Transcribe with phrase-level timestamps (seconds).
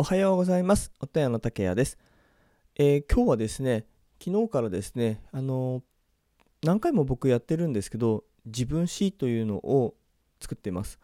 [0.00, 0.92] おはようございます。
[0.98, 1.98] おたやの竹谷です、
[2.74, 3.84] えー今日はですね、
[4.18, 9.94] 昨日からですね、あのー何回も僕やってるんですけど、自分史というのを
[10.40, 10.98] 作っています。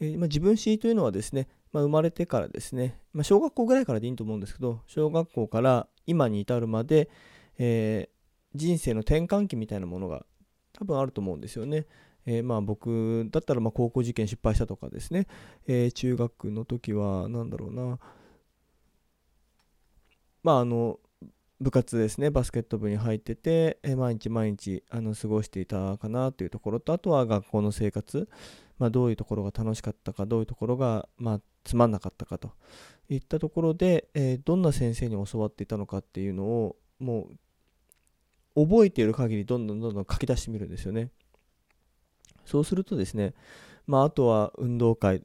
[0.00, 7.10] えーまあ、自分史というのはですね、まあ、生まれてからですね、まあ、小学校ぐらいからでいいと思うんですけど、小学校から今に至るまで、
[7.58, 8.08] え
[8.56, 10.26] 人生の転換期みたいなものが
[10.72, 11.86] 多分あると思うんですよね。
[12.26, 15.28] えーまあ僕だったらま高校受験失敗したとかですね、
[15.68, 18.00] え中学の時は何だろうな、
[20.42, 20.98] まああの
[21.60, 28.28] 部活ですねバスケット部に入ってて、え毎日毎日あの過ごしていたかなというところとあとは学校の生活、
[28.78, 32.50] まあ、どういうところが楽しかったかどういうところが、まあ、つまんなかったかと
[33.08, 37.28] いったところで、えーどんな先生に教わっていたのかっていうのをも
[38.56, 41.10] う覚えている限りどんどんどんどん書き出してみるんですよね。
[42.44, 43.34] そうするとですね、
[43.86, 45.22] まあ、あとは運動会、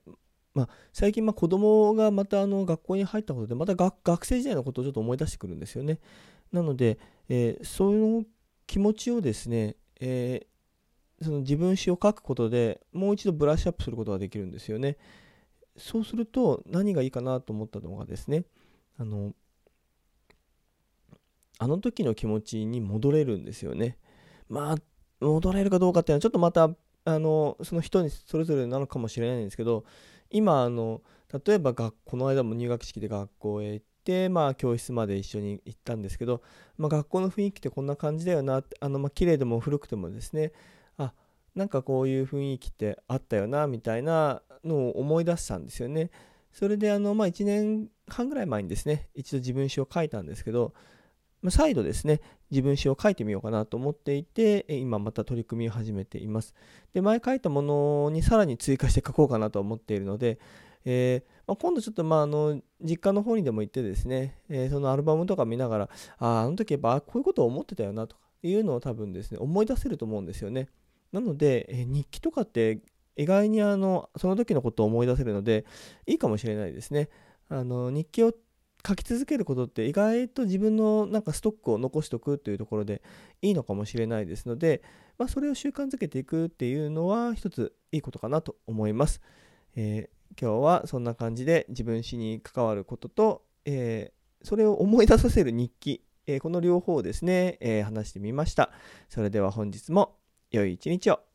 [0.57, 5.99] まあ、最近まあ子供がまたあの学校に入ったことでまた学学生時代のことをちょっと思い出してくるんですよね。
[6.51, 6.97] なので、
[7.29, 8.23] えーその
[8.65, 14.97] 気持ちをですね、えーその自分史を書くことでもう一度ブラッシュアップすることができるんですよね。
[15.75, 18.45] そうすると何がいいかなと思ったのがですね
[18.97, 19.33] あの
[21.59, 23.97] あの時の気持ちに戻れるんですよね。
[24.49, 24.75] まあ
[25.25, 26.69] 戻れるかどうかっていうのはちょっとまた
[27.05, 29.85] あのその人にそれぞれなのかもしれないんですけど
[30.29, 31.01] 今あの
[31.45, 36.41] 例えば学この間も入学式で学校へ行ってまあ教室まで一緒に行ったんですけど、
[36.77, 40.53] まあ、学校の雰囲気ってこんな感じだよなってあのまあ綺麗でも古くてもですね
[40.97, 41.13] あ
[41.55, 46.11] なんかこういう雰囲気ってあったよなみたいなのを思い出したんですよね。
[46.51, 50.73] それであのまあ1年半ぐらい前にですね一度自分史を書いたんですけど
[51.51, 56.53] 再度ですね自分史を書いてみようかなと思っていて今また取り組みを始めています。
[56.93, 60.39] で前書いたものにさらに追加して書こうかなと思っているので、
[60.85, 70.69] えーまあ、今度ちょっとまああの実家の方にでも行ってですね、えーそのアルバムとか見ながらああの時やっぱこういうことを思ってたよなとかいうのを多分ですね思い出せると思うんですよね。
[71.11, 72.79] なので、えー日記とかって
[73.15, 75.65] 意外にあのその時のことを思い出せるので
[76.05, 77.09] いいかもしれないですね。
[77.49, 78.33] あの日記を
[78.85, 83.01] 書き続けることって意外と自分のなんかストックを残しておくというところで
[83.41, 84.81] いいのかもしれないですので、
[85.17, 89.21] まあ、それを習慣づけていくっていうのは一ついいことかなと思います。
[89.75, 98.71] えー今日はそんな感じで自分史に関わることと、えーそれを思い出させる日記、えーこの両方をですね、え話してみました。
[99.09, 100.17] それでは本日も
[100.51, 101.26] 良い一日を。